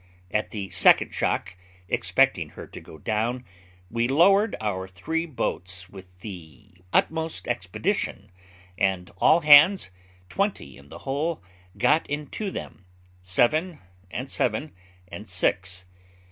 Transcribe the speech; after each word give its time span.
At 0.31 0.49
the 0.49 0.67
second 0.71 1.13
shock, 1.13 1.55
expecting 1.87 2.49
her 2.57 2.65
to 2.65 2.81
go 2.81 2.97
down, 2.97 3.45
we 3.91 4.07
lowered 4.07 4.55
our 4.59 4.87
three 4.87 5.27
boats 5.27 5.89
with 5.91 6.17
the 6.21 6.71
utmost 6.91 7.47
expedition, 7.47 8.31
and 8.79 9.11
all 9.19 9.41
hands, 9.41 9.91
twenty 10.27 10.75
in 10.75 10.89
the 10.89 10.99
whole, 11.05 11.43
got 11.77 12.07
into 12.09 12.49
them 12.49 12.83
seven, 13.21 13.77
and 14.09 14.27
seven, 14.31 14.71
and 15.07 15.29
six. 15.29 15.85